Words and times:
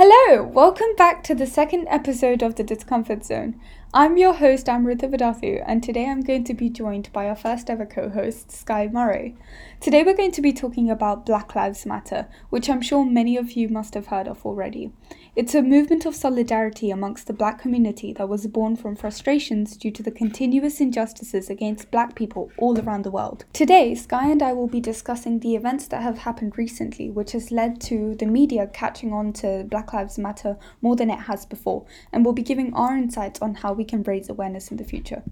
Hello, 0.00 0.44
welcome 0.44 0.94
back 0.96 1.24
to 1.24 1.34
the 1.34 1.44
second 1.44 1.88
episode 1.88 2.40
of 2.40 2.54
the 2.54 2.62
Discomfort 2.62 3.24
Zone. 3.24 3.60
I'm 3.92 4.16
your 4.16 4.34
host, 4.34 4.68
Amrita 4.68 5.08
Vidathu, 5.08 5.60
and 5.66 5.82
today 5.82 6.06
I'm 6.06 6.20
going 6.20 6.44
to 6.44 6.54
be 6.54 6.70
joined 6.70 7.12
by 7.12 7.28
our 7.28 7.34
first 7.34 7.68
ever 7.68 7.84
co 7.84 8.08
host, 8.08 8.52
Skye 8.52 8.86
Murray. 8.86 9.34
Today 9.80 10.04
we're 10.04 10.16
going 10.16 10.30
to 10.30 10.40
be 10.40 10.52
talking 10.52 10.88
about 10.88 11.26
Black 11.26 11.56
Lives 11.56 11.84
Matter, 11.84 12.28
which 12.48 12.70
I'm 12.70 12.80
sure 12.80 13.04
many 13.04 13.36
of 13.36 13.54
you 13.54 13.68
must 13.68 13.94
have 13.94 14.06
heard 14.06 14.28
of 14.28 14.46
already. 14.46 14.92
It's 15.38 15.54
a 15.54 15.62
movement 15.62 16.04
of 16.04 16.16
solidarity 16.16 16.90
amongst 16.90 17.28
the 17.28 17.32
black 17.32 17.60
community 17.60 18.12
that 18.14 18.28
was 18.28 18.48
born 18.48 18.74
from 18.74 18.96
frustrations 18.96 19.76
due 19.76 19.92
to 19.92 20.02
the 20.02 20.10
continuous 20.10 20.80
injustices 20.80 21.48
against 21.48 21.92
black 21.92 22.16
people 22.16 22.50
all 22.58 22.76
around 22.76 23.04
the 23.04 23.12
world. 23.12 23.44
Today, 23.52 23.94
Skye 23.94 24.30
and 24.30 24.42
I 24.42 24.52
will 24.52 24.66
be 24.66 24.80
discussing 24.80 25.38
the 25.38 25.54
events 25.54 25.86
that 25.86 26.02
have 26.02 26.18
happened 26.18 26.58
recently, 26.58 27.08
which 27.08 27.30
has 27.30 27.52
led 27.52 27.80
to 27.82 28.16
the 28.16 28.26
media 28.26 28.66
catching 28.66 29.12
on 29.12 29.32
to 29.34 29.64
Black 29.70 29.92
Lives 29.92 30.18
Matter 30.18 30.56
more 30.82 30.96
than 30.96 31.08
it 31.08 31.20
has 31.20 31.46
before, 31.46 31.86
and 32.12 32.24
we'll 32.24 32.34
be 32.34 32.42
giving 32.42 32.74
our 32.74 32.96
insights 32.96 33.40
on 33.40 33.54
how 33.54 33.72
we 33.72 33.84
can 33.84 34.02
raise 34.02 34.28
awareness 34.28 34.72
in 34.72 34.76
the 34.76 34.82
future. 34.82 35.22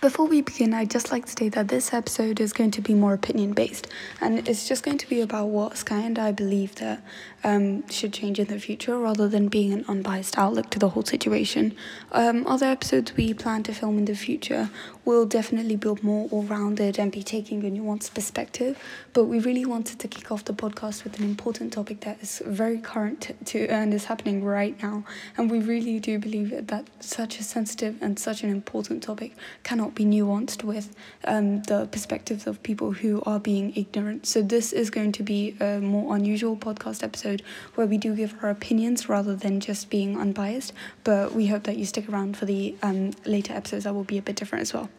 Before 0.00 0.28
we 0.28 0.42
begin, 0.42 0.74
I'd 0.74 0.92
just 0.92 1.10
like 1.10 1.26
to 1.26 1.32
say 1.36 1.48
that 1.48 1.66
this 1.66 1.92
episode 1.92 2.38
is 2.38 2.52
going 2.52 2.70
to 2.70 2.80
be 2.80 2.94
more 2.94 3.14
opinion 3.14 3.52
based, 3.52 3.88
and 4.20 4.48
it's 4.48 4.68
just 4.68 4.84
going 4.84 4.98
to 4.98 5.08
be 5.08 5.20
about 5.20 5.46
what 5.46 5.76
Skye 5.76 6.02
and 6.02 6.16
I 6.20 6.30
believe 6.30 6.76
that 6.76 7.02
um, 7.42 7.84
should 7.88 8.12
change 8.12 8.38
in 8.38 8.46
the 8.46 8.60
future 8.60 8.96
rather 8.96 9.28
than 9.28 9.48
being 9.48 9.72
an 9.72 9.84
unbiased 9.88 10.38
outlook 10.38 10.70
to 10.70 10.78
the 10.78 10.90
whole 10.90 11.02
situation. 11.02 11.74
Um, 12.12 12.46
other 12.46 12.66
episodes 12.66 13.16
we 13.16 13.34
plan 13.34 13.64
to 13.64 13.74
film 13.74 13.98
in 13.98 14.04
the 14.04 14.14
future 14.14 14.70
will 15.04 15.26
definitely 15.26 15.74
be 15.74 15.92
more 16.02 16.28
all 16.30 16.44
rounded 16.44 16.96
and 16.96 17.10
be 17.10 17.24
taking 17.24 17.66
a 17.66 17.70
nuanced 17.70 18.14
perspective, 18.14 18.78
but 19.12 19.24
we 19.24 19.40
really 19.40 19.64
wanted 19.64 19.98
to 19.98 20.06
kick 20.06 20.30
off 20.30 20.44
the 20.44 20.52
podcast 20.52 21.02
with 21.02 21.18
an 21.18 21.24
important 21.24 21.72
topic 21.72 22.02
that 22.02 22.22
is 22.22 22.40
very 22.46 22.78
current 22.78 23.34
to 23.46 23.66
and 23.66 23.92
is 23.92 24.04
happening 24.04 24.44
right 24.44 24.80
now, 24.80 25.02
and 25.36 25.50
we 25.50 25.58
really 25.58 25.98
do 25.98 26.20
believe 26.20 26.68
that 26.68 26.86
such 27.00 27.40
a 27.40 27.42
sensitive 27.42 28.00
and 28.00 28.16
such 28.16 28.44
an 28.44 28.50
important 28.50 29.02
topic 29.02 29.34
cannot 29.64 29.87
be 29.94 30.04
nuanced 30.04 30.64
with 30.64 30.94
um, 31.24 31.62
the 31.62 31.86
perspectives 31.86 32.46
of 32.46 32.62
people 32.62 32.92
who 32.92 33.22
are 33.26 33.38
being 33.38 33.72
ignorant. 33.74 34.26
So, 34.26 34.42
this 34.42 34.72
is 34.72 34.90
going 34.90 35.12
to 35.12 35.22
be 35.22 35.56
a 35.60 35.80
more 35.80 36.14
unusual 36.14 36.56
podcast 36.56 37.02
episode 37.02 37.42
where 37.74 37.86
we 37.86 37.98
do 37.98 38.14
give 38.14 38.34
our 38.42 38.50
opinions 38.50 39.08
rather 39.08 39.34
than 39.34 39.60
just 39.60 39.90
being 39.90 40.18
unbiased. 40.18 40.72
But 41.04 41.34
we 41.34 41.46
hope 41.46 41.64
that 41.64 41.76
you 41.76 41.84
stick 41.84 42.08
around 42.08 42.36
for 42.36 42.46
the 42.46 42.76
um, 42.82 43.12
later 43.24 43.52
episodes 43.52 43.84
that 43.84 43.94
will 43.94 44.04
be 44.04 44.18
a 44.18 44.22
bit 44.22 44.36
different 44.36 44.62
as 44.62 44.74
well. 44.74 44.90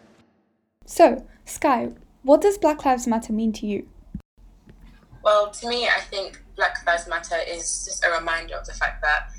So, 0.86 1.26
Skye, 1.46 1.92
what 2.24 2.42
does 2.42 2.58
Black 2.58 2.84
Lives 2.86 3.08
Matter 3.08 3.34
mean 3.34 3.54
to 3.54 3.66
you? 3.66 3.88
Well, 5.24 5.52
to 5.52 5.68
me, 5.68 5.88
I 5.88 6.00
think 6.00 6.42
Black 6.56 6.78
Lives 6.86 7.08
Matter 7.08 7.38
is 7.48 7.86
just 7.86 8.04
a 8.06 8.12
reminder 8.18 8.56
of 8.56 8.66
the 8.66 8.74
fact 8.74 9.02
that 9.02 9.30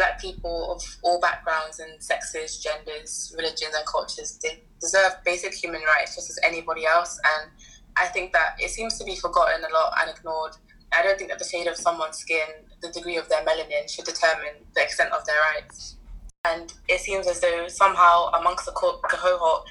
black 0.00 0.18
people 0.18 0.72
of 0.72 0.82
all 1.02 1.20
backgrounds 1.20 1.78
and 1.78 2.02
sexes, 2.02 2.58
genders, 2.58 3.34
religions, 3.36 3.74
and 3.76 3.84
cultures 3.84 4.40
deserve 4.80 5.12
basic 5.26 5.52
human 5.52 5.82
rights 5.82 6.14
just 6.14 6.30
as 6.30 6.38
anybody 6.42 6.86
else. 6.86 7.20
And 7.36 7.50
I 7.98 8.06
think 8.06 8.32
that 8.32 8.56
it 8.58 8.70
seems 8.70 8.96
to 8.98 9.04
be 9.04 9.14
forgotten 9.14 9.62
a 9.62 9.74
lot 9.74 9.92
and 10.00 10.16
ignored. 10.16 10.52
I 10.90 11.02
don't 11.02 11.18
think 11.18 11.28
that 11.28 11.38
the 11.38 11.44
shade 11.44 11.66
of 11.66 11.76
someone's 11.76 12.16
skin, 12.16 12.48
the 12.80 12.88
degree 12.88 13.18
of 13.18 13.28
their 13.28 13.44
melanin, 13.44 13.90
should 13.90 14.06
determine 14.06 14.64
the 14.74 14.82
extent 14.82 15.12
of 15.12 15.26
their 15.26 15.36
rights. 15.54 15.98
And 16.46 16.72
it 16.88 17.00
seems 17.00 17.26
as 17.28 17.40
though 17.40 17.68
somehow 17.68 18.30
amongst 18.30 18.64
the 18.64 18.72
cohort, 18.72 19.68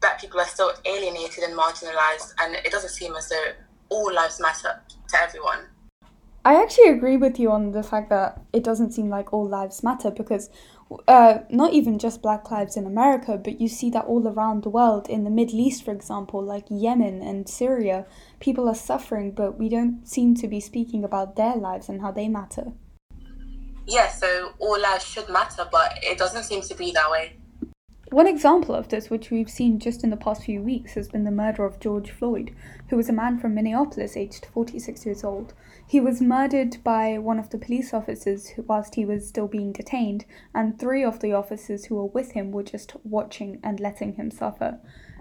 black 0.00 0.20
people 0.20 0.38
are 0.38 0.46
still 0.46 0.70
alienated 0.84 1.42
and 1.42 1.58
marginalized, 1.58 2.32
and 2.40 2.54
it 2.54 2.70
doesn't 2.70 2.90
seem 2.90 3.16
as 3.16 3.28
though 3.28 3.50
all 3.88 4.14
lives 4.14 4.40
matter 4.40 4.80
to 5.08 5.20
everyone. 5.20 5.66
I 6.44 6.62
actually 6.62 6.88
agree 6.88 7.16
with 7.16 7.38
you 7.38 7.50
on 7.50 7.72
the 7.72 7.82
fact 7.82 8.10
that 8.10 8.40
it 8.52 8.64
doesn't 8.64 8.92
seem 8.92 9.08
like 9.08 9.32
all 9.32 9.46
lives 9.46 9.82
matter 9.82 10.10
because 10.10 10.48
uh, 11.06 11.40
not 11.50 11.72
even 11.72 11.98
just 11.98 12.22
black 12.22 12.50
lives 12.50 12.76
in 12.76 12.86
America, 12.86 13.36
but 13.36 13.60
you 13.60 13.68
see 13.68 13.90
that 13.90 14.06
all 14.06 14.26
around 14.26 14.62
the 14.62 14.70
world, 14.70 15.08
in 15.08 15.24
the 15.24 15.30
Middle 15.30 15.60
East, 15.60 15.84
for 15.84 15.90
example, 15.90 16.42
like 16.42 16.64
Yemen 16.70 17.20
and 17.20 17.48
Syria, 17.48 18.06
people 18.40 18.68
are 18.68 18.74
suffering, 18.74 19.32
but 19.32 19.58
we 19.58 19.68
don't 19.68 20.06
seem 20.08 20.34
to 20.36 20.48
be 20.48 20.60
speaking 20.60 21.04
about 21.04 21.36
their 21.36 21.56
lives 21.56 21.88
and 21.88 22.00
how 22.00 22.12
they 22.12 22.28
matter. 22.28 22.72
Yeah, 23.86 24.08
so 24.08 24.52
all 24.58 24.80
lives 24.80 25.04
should 25.04 25.28
matter, 25.28 25.66
but 25.70 25.98
it 26.02 26.18
doesn't 26.18 26.44
seem 26.44 26.62
to 26.62 26.74
be 26.74 26.92
that 26.92 27.10
way. 27.10 27.36
One 28.10 28.26
example 28.26 28.74
of 28.74 28.88
this, 28.88 29.10
which 29.10 29.30
we've 29.30 29.50
seen 29.50 29.78
just 29.78 30.02
in 30.02 30.08
the 30.08 30.16
past 30.16 30.44
few 30.44 30.62
weeks, 30.62 30.94
has 30.94 31.08
been 31.08 31.24
the 31.24 31.30
murder 31.30 31.66
of 31.66 31.78
George 31.78 32.10
Floyd, 32.10 32.54
who 32.88 32.96
was 32.96 33.10
a 33.10 33.12
man 33.12 33.38
from 33.38 33.54
Minneapolis, 33.54 34.16
aged 34.16 34.46
46 34.46 35.04
years 35.04 35.22
old. 35.22 35.52
He 35.86 36.00
was 36.00 36.22
murdered 36.22 36.78
by 36.82 37.18
one 37.18 37.38
of 37.38 37.50
the 37.50 37.58
police 37.58 37.92
officers 37.92 38.52
whilst 38.66 38.94
he 38.94 39.04
was 39.04 39.28
still 39.28 39.46
being 39.46 39.72
detained, 39.72 40.24
and 40.54 40.78
three 40.78 41.04
of 41.04 41.20
the 41.20 41.34
officers 41.34 41.84
who 41.84 41.96
were 41.96 42.06
with 42.06 42.32
him 42.32 42.50
were 42.50 42.62
just 42.62 42.96
watching 43.04 43.60
and 43.62 43.78
letting 43.78 44.14
him 44.14 44.30
suffer. 44.30 44.78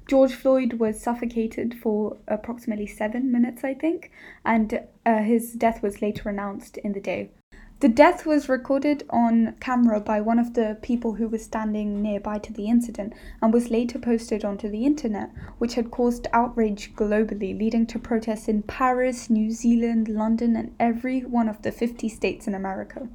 George 0.07 0.33
Floyd 0.33 0.75
was 0.75 1.01
suffocated 1.01 1.75
for 1.75 2.15
approximately 2.29 2.87
seven 2.87 3.29
minutes, 3.29 3.65
I 3.65 3.73
think, 3.73 4.11
and 4.45 4.87
uh, 5.05 5.17
his 5.23 5.51
death 5.55 5.83
was 5.83 6.01
later 6.01 6.29
announced 6.29 6.77
in 6.77 6.93
the 6.93 7.01
day. 7.01 7.31
The 7.79 7.89
death 7.89 8.25
was 8.25 8.49
recorded 8.49 9.03
on 9.11 9.53
camera 9.59 9.99
by 9.99 10.19
one 10.19 10.39
of 10.39 10.55
the 10.55 10.79
people 10.81 11.13
who 11.13 11.27
was 11.27 11.43
standing 11.43 12.01
nearby 12.01 12.39
to 12.39 12.51
the 12.51 12.67
incident 12.67 13.13
and 13.39 13.53
was 13.53 13.69
later 13.69 13.99
posted 13.99 14.43
onto 14.43 14.67
the 14.67 14.83
internet, 14.83 15.29
which 15.59 15.75
had 15.75 15.91
caused 15.91 16.25
outrage 16.33 16.95
globally, 16.95 17.55
leading 17.55 17.85
to 17.87 17.99
protests 17.99 18.47
in 18.47 18.63
Paris, 18.63 19.29
New 19.29 19.51
Zealand, 19.51 20.09
London, 20.09 20.55
and 20.55 20.73
every 20.79 21.19
one 21.19 21.47
of 21.47 21.61
the 21.61 21.71
50 21.71 22.09
states 22.09 22.47
in 22.47 22.55
America. 22.55 23.09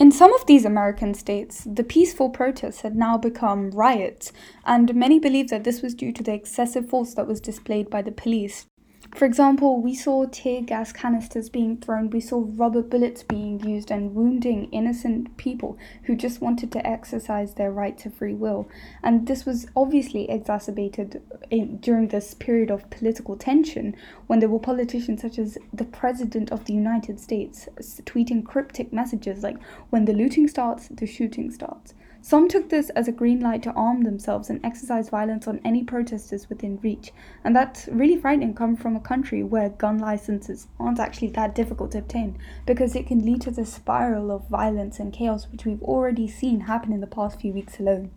In 0.00 0.10
some 0.10 0.32
of 0.32 0.46
these 0.46 0.64
American 0.64 1.14
states, 1.14 1.62
the 1.62 1.84
peaceful 1.84 2.30
protests 2.30 2.80
had 2.80 2.96
now 2.96 3.16
become 3.16 3.70
riots, 3.70 4.32
and 4.64 4.92
many 4.92 5.20
believe 5.20 5.50
that 5.50 5.62
this 5.62 5.82
was 5.82 5.94
due 5.94 6.10
to 6.10 6.24
the 6.24 6.34
excessive 6.34 6.88
force 6.88 7.14
that 7.14 7.28
was 7.28 7.40
displayed 7.40 7.90
by 7.90 8.02
the 8.02 8.10
police 8.10 8.66
for 9.14 9.24
example, 9.24 9.80
we 9.80 9.94
saw 9.94 10.26
tear 10.26 10.60
gas 10.60 10.92
canisters 10.92 11.48
being 11.48 11.78
thrown, 11.78 12.10
we 12.10 12.20
saw 12.20 12.44
rubber 12.46 12.82
bullets 12.82 13.22
being 13.22 13.58
used 13.60 13.90
and 13.90 14.14
wounding 14.14 14.68
innocent 14.70 15.36
people 15.36 15.78
who 16.04 16.14
just 16.14 16.40
wanted 16.40 16.70
to 16.72 16.86
exercise 16.86 17.54
their 17.54 17.72
right 17.72 17.96
to 17.98 18.10
free 18.10 18.34
will. 18.34 18.68
And 19.02 19.26
this 19.26 19.46
was 19.46 19.66
obviously 19.74 20.30
exacerbated 20.30 21.22
in, 21.50 21.78
during 21.78 22.08
this 22.08 22.34
period 22.34 22.70
of 22.70 22.90
political 22.90 23.36
tension 23.36 23.96
when 24.26 24.40
there 24.40 24.48
were 24.48 24.58
politicians 24.58 25.22
such 25.22 25.38
as 25.38 25.58
the 25.72 25.84
President 25.84 26.52
of 26.52 26.66
the 26.66 26.74
United 26.74 27.18
States 27.18 27.68
tweeting 28.04 28.44
cryptic 28.44 28.92
messages 28.92 29.42
like, 29.42 29.60
when 29.90 30.04
the 30.04 30.12
looting 30.12 30.46
starts, 30.46 30.88
the 30.88 31.06
shooting 31.06 31.50
starts. 31.50 31.94
Some 32.20 32.48
took 32.48 32.68
this 32.68 32.90
as 32.90 33.08
a 33.08 33.12
green 33.12 33.40
light 33.40 33.62
to 33.62 33.72
arm 33.72 34.02
themselves 34.02 34.50
and 34.50 34.64
exercise 34.64 35.08
violence 35.08 35.46
on 35.46 35.60
any 35.64 35.84
protesters 35.84 36.48
within 36.48 36.78
reach, 36.80 37.12
and 37.44 37.54
that's 37.54 37.88
really 37.88 38.20
frightening 38.20 38.54
coming 38.54 38.76
from 38.76 38.96
a 38.96 39.00
country 39.00 39.42
where 39.42 39.70
gun 39.70 39.98
licenses 39.98 40.66
aren't 40.80 40.98
actually 40.98 41.28
that 41.28 41.54
difficult 41.54 41.92
to 41.92 41.98
obtain 41.98 42.36
because 42.66 42.96
it 42.96 43.06
can 43.06 43.24
lead 43.24 43.40
to 43.42 43.50
the 43.50 43.64
spiral 43.64 44.30
of 44.30 44.48
violence 44.48 44.98
and 44.98 45.12
chaos 45.12 45.46
which 45.50 45.64
we've 45.64 45.82
already 45.82 46.28
seen 46.28 46.60
happen 46.60 46.92
in 46.92 47.00
the 47.00 47.06
past 47.06 47.40
few 47.40 47.52
weeks 47.52 47.78
alone. 47.78 48.10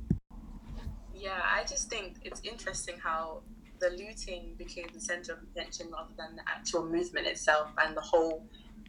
Yeah, 1.14 1.40
I 1.46 1.64
just 1.64 1.90
think 1.90 2.16
it's 2.24 2.42
interesting 2.44 2.98
how 2.98 3.44
the 3.80 3.92
looting 3.92 4.56
became 4.58 4.88
the 4.94 5.00
center 5.00 5.34
of 5.34 5.40
attention 5.44 5.92
rather 5.92 6.14
than 6.18 6.36
the 6.36 6.44
actual 6.48 6.86
movement 6.86 7.28
itself 7.28 7.70
and 7.78 7.96
the 7.96 8.02
whole 8.02 8.48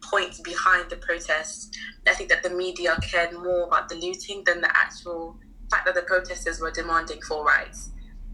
points 0.09 0.39
behind 0.41 0.89
the 0.89 0.97
protests. 0.97 1.69
I 2.07 2.13
think 2.13 2.29
that 2.29 2.43
the 2.43 2.49
media 2.49 2.97
cared 3.01 3.33
more 3.33 3.63
about 3.67 3.89
the 3.89 3.95
looting 3.95 4.43
than 4.45 4.61
the 4.61 4.75
actual 4.77 5.37
fact 5.69 5.85
that 5.85 5.95
the 5.95 6.03
protesters 6.03 6.59
were 6.59 6.71
demanding 6.71 7.21
for 7.21 7.45
rights. 7.45 7.91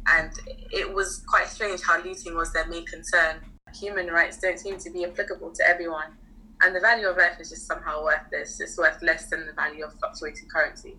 And 0.08 0.32
it 0.72 0.92
was 0.92 1.24
quite 1.28 1.48
strange 1.48 1.82
how 1.82 2.02
looting 2.02 2.36
was 2.36 2.52
their 2.52 2.68
main 2.68 2.86
concern. 2.86 3.38
Human 3.76 4.08
rights 4.08 4.40
don't 4.40 4.60
seem 4.60 4.78
to 4.80 4.90
be 4.90 5.06
applicable 5.06 5.52
to 5.54 5.68
everyone. 5.68 6.18
And 6.62 6.76
the 6.76 6.80
value 6.80 7.08
of 7.08 7.18
life 7.18 7.40
is 7.40 7.50
just 7.50 7.68
somehow 7.68 8.04
worthless. 8.04 8.60
It's 8.60 8.78
worth 8.78 9.02
less 9.02 9.30
than 9.30 9.46
the 9.46 9.54
value 9.54 9.86
of 9.86 9.94
fluctuating 9.94 10.50
currency. 10.50 10.98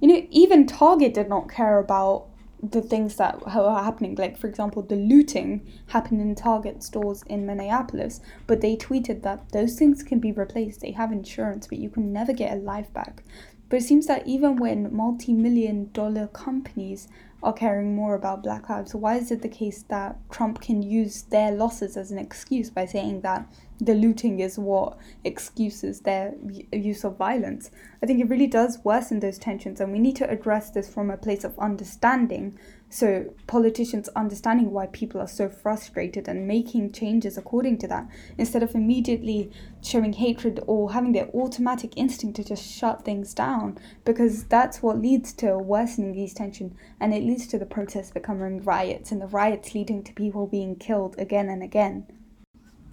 You 0.00 0.08
know, 0.08 0.26
even 0.30 0.66
Target 0.66 1.12
did 1.14 1.28
not 1.28 1.50
care 1.50 1.78
about 1.78 2.27
the 2.62 2.82
things 2.82 3.16
that 3.16 3.40
are 3.46 3.82
happening. 3.82 4.14
Like, 4.16 4.36
for 4.38 4.46
example, 4.46 4.82
the 4.82 4.96
looting 4.96 5.66
happened 5.88 6.20
in 6.20 6.34
Target 6.34 6.82
stores 6.82 7.22
in 7.26 7.46
Minneapolis, 7.46 8.20
but 8.46 8.60
they 8.60 8.76
tweeted 8.76 9.22
that 9.22 9.50
those 9.52 9.78
things 9.78 10.02
can 10.02 10.18
be 10.18 10.32
replaced. 10.32 10.80
They 10.80 10.92
have 10.92 11.12
insurance, 11.12 11.66
but 11.66 11.78
you 11.78 11.90
can 11.90 12.12
never 12.12 12.32
get 12.32 12.52
a 12.52 12.56
life 12.56 12.92
back. 12.92 13.22
But 13.68 13.80
it 13.80 13.84
seems 13.84 14.06
that 14.06 14.26
even 14.26 14.56
when 14.56 14.94
multi 14.94 15.32
million 15.32 15.90
dollar 15.92 16.26
companies 16.28 17.08
are 17.42 17.52
caring 17.52 17.94
more 17.94 18.14
about 18.14 18.42
Black 18.42 18.68
Lives? 18.68 18.94
Why 18.94 19.16
is 19.16 19.30
it 19.30 19.42
the 19.42 19.48
case 19.48 19.82
that 19.84 20.18
Trump 20.30 20.60
can 20.60 20.82
use 20.82 21.22
their 21.22 21.52
losses 21.52 21.96
as 21.96 22.10
an 22.10 22.18
excuse 22.18 22.70
by 22.70 22.86
saying 22.86 23.20
that 23.20 23.46
the 23.80 23.94
looting 23.94 24.40
is 24.40 24.58
what 24.58 24.98
excuses 25.24 26.00
their 26.00 26.34
use 26.72 27.04
of 27.04 27.16
violence? 27.16 27.70
I 28.02 28.06
think 28.06 28.20
it 28.20 28.28
really 28.28 28.48
does 28.48 28.78
worsen 28.84 29.20
those 29.20 29.38
tensions, 29.38 29.80
and 29.80 29.92
we 29.92 30.00
need 30.00 30.16
to 30.16 30.28
address 30.28 30.70
this 30.70 30.88
from 30.88 31.10
a 31.10 31.16
place 31.16 31.44
of 31.44 31.58
understanding 31.58 32.58
so, 32.90 33.34
politicians 33.46 34.08
understanding 34.16 34.70
why 34.70 34.86
people 34.86 35.20
are 35.20 35.28
so 35.28 35.50
frustrated 35.50 36.26
and 36.26 36.48
making 36.48 36.92
changes 36.92 37.36
according 37.36 37.78
to 37.78 37.88
that, 37.88 38.08
instead 38.38 38.62
of 38.62 38.74
immediately 38.74 39.50
showing 39.82 40.14
hatred 40.14 40.60
or 40.66 40.92
having 40.92 41.12
their 41.12 41.28
automatic 41.34 41.92
instinct 41.96 42.36
to 42.36 42.44
just 42.44 42.64
shut 42.66 43.04
things 43.04 43.34
down, 43.34 43.78
because 44.06 44.44
that's 44.44 44.82
what 44.82 45.02
leads 45.02 45.34
to 45.34 45.58
worsening 45.58 46.12
these 46.12 46.32
tensions 46.32 46.74
and 46.98 47.12
it 47.12 47.22
leads 47.22 47.46
to 47.48 47.58
the 47.58 47.66
protests 47.66 48.10
becoming 48.10 48.62
riots 48.64 49.12
and 49.12 49.20
the 49.20 49.26
riots 49.26 49.74
leading 49.74 50.02
to 50.02 50.12
people 50.14 50.46
being 50.46 50.74
killed 50.74 51.14
again 51.18 51.50
and 51.50 51.62
again. 51.62 52.06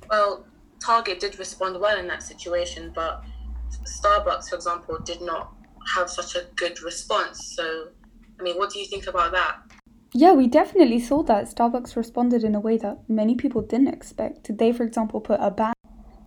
Well, 0.10 0.46
Target 0.84 1.22
did 1.22 1.40
respond 1.40 1.80
well 1.80 1.98
in 1.98 2.08
that 2.08 2.22
situation, 2.22 2.92
but 2.94 3.24
Starbucks, 3.84 4.50
for 4.50 4.56
example, 4.56 5.00
did 5.00 5.22
not 5.22 5.54
have 5.96 6.10
such 6.10 6.36
a 6.36 6.48
good 6.58 6.82
response. 6.82 7.56
So, 7.56 7.88
I 8.40 8.44
mean, 8.44 8.58
what 8.58 8.72
do 8.72 8.80
you 8.80 8.86
think 8.86 9.08
about 9.08 9.32
that? 9.32 9.58
Yeah, 10.18 10.32
we 10.32 10.48
definitely 10.48 11.02
saw 11.02 11.24
that. 11.24 11.54
Starbucks 11.54 11.98
responded 11.98 12.46
in 12.46 12.56
a 12.56 12.60
way 12.62 12.78
that 12.78 13.00
many 13.10 13.36
people 13.36 13.62
didn't 13.62 13.90
expect. 13.90 14.58
They, 14.58 14.72
for 14.72 14.84
example, 14.84 15.20
put 15.20 15.42
a 15.42 15.52
ban. 15.52 15.74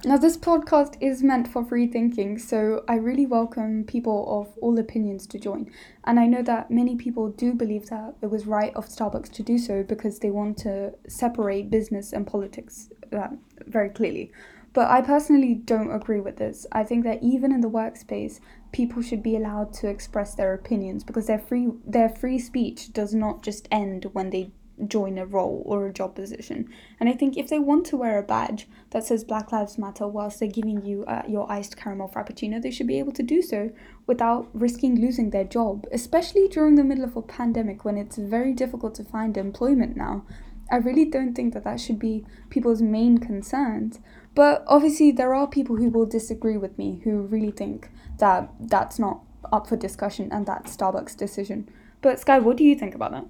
Now, 0.04 0.18
this 0.18 0.36
podcast 0.36 0.98
is 1.00 1.22
meant 1.22 1.48
for 1.48 1.64
free 1.64 1.86
thinking, 1.86 2.36
so 2.36 2.84
I 2.86 2.96
really 2.96 3.24
welcome 3.24 3.84
people 3.84 4.42
of 4.42 4.58
all 4.58 4.78
opinions 4.78 5.26
to 5.28 5.38
join. 5.38 5.70
And 6.04 6.20
I 6.20 6.26
know 6.26 6.42
that 6.42 6.70
many 6.70 6.96
people 6.96 7.30
do 7.30 7.54
believe 7.54 7.88
that 7.88 8.16
it 8.20 8.26
was 8.26 8.44
right 8.44 8.76
of 8.76 8.84
Starbucks 8.88 9.32
to 9.32 9.42
do 9.42 9.56
so 9.56 9.82
because 9.82 10.18
they 10.18 10.30
want 10.30 10.58
to 10.58 10.92
separate 11.08 11.70
business 11.70 12.12
and 12.12 12.26
politics 12.26 12.90
uh, 13.10 13.28
very 13.68 13.88
clearly. 13.88 14.32
But 14.78 14.92
I 14.92 15.00
personally 15.00 15.54
don't 15.54 15.90
agree 15.90 16.20
with 16.20 16.36
this. 16.36 16.64
I 16.70 16.84
think 16.84 17.02
that 17.02 17.20
even 17.20 17.50
in 17.50 17.62
the 17.62 17.68
workspace, 17.68 18.38
people 18.70 19.02
should 19.02 19.24
be 19.24 19.34
allowed 19.34 19.72
to 19.72 19.88
express 19.88 20.36
their 20.36 20.54
opinions 20.54 21.02
because 21.02 21.26
their 21.26 21.40
free 21.40 21.70
their 21.84 22.08
free 22.08 22.38
speech 22.38 22.92
does 22.92 23.12
not 23.12 23.42
just 23.42 23.66
end 23.72 24.06
when 24.12 24.30
they 24.30 24.52
join 24.86 25.18
a 25.18 25.26
role 25.26 25.64
or 25.66 25.88
a 25.88 25.92
job 25.92 26.14
position. 26.14 26.68
And 27.00 27.08
I 27.08 27.14
think 27.14 27.36
if 27.36 27.48
they 27.48 27.58
want 27.58 27.86
to 27.86 27.96
wear 27.96 28.20
a 28.20 28.22
badge 28.22 28.68
that 28.90 29.02
says 29.02 29.24
Black 29.24 29.50
Lives 29.50 29.78
Matter 29.78 30.06
whilst 30.06 30.38
they're 30.38 30.48
giving 30.48 30.86
you 30.86 31.04
uh, 31.06 31.22
your 31.26 31.50
iced 31.50 31.76
caramel 31.76 32.08
frappuccino, 32.14 32.62
they 32.62 32.70
should 32.70 32.86
be 32.86 33.00
able 33.00 33.14
to 33.14 33.24
do 33.24 33.42
so 33.42 33.72
without 34.06 34.48
risking 34.52 35.00
losing 35.00 35.30
their 35.30 35.42
job, 35.42 35.88
especially 35.90 36.46
during 36.46 36.76
the 36.76 36.84
middle 36.84 37.02
of 37.02 37.16
a 37.16 37.22
pandemic 37.22 37.84
when 37.84 37.98
it's 37.98 38.16
very 38.16 38.52
difficult 38.52 38.94
to 38.94 39.02
find 39.02 39.36
employment 39.36 39.96
now. 39.96 40.24
I 40.70 40.76
really 40.76 41.06
don't 41.06 41.34
think 41.34 41.54
that 41.54 41.64
that 41.64 41.80
should 41.80 41.98
be 41.98 42.24
people's 42.50 42.82
main 42.82 43.18
concerns. 43.18 43.98
But 44.34 44.64
obviously, 44.66 45.10
there 45.10 45.34
are 45.34 45.46
people 45.46 45.76
who 45.76 45.90
will 45.90 46.06
disagree 46.06 46.56
with 46.56 46.78
me 46.78 47.00
who 47.04 47.22
really 47.22 47.50
think 47.50 47.90
that 48.18 48.50
that's 48.60 48.98
not 48.98 49.20
up 49.52 49.66
for 49.66 49.76
discussion 49.76 50.28
and 50.32 50.46
that's 50.46 50.76
Starbucks' 50.76 51.16
decision. 51.16 51.68
But 52.02 52.20
Skye, 52.20 52.38
what 52.38 52.56
do 52.56 52.64
you 52.64 52.76
think 52.76 52.94
about 52.94 53.12
that? 53.12 53.24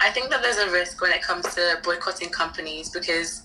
I 0.00 0.10
think 0.10 0.30
that 0.30 0.42
there's 0.42 0.58
a 0.58 0.70
risk 0.70 1.00
when 1.00 1.12
it 1.12 1.22
comes 1.22 1.54
to 1.54 1.78
boycotting 1.82 2.30
companies 2.30 2.90
because 2.90 3.42